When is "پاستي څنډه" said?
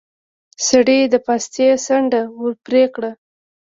1.25-2.21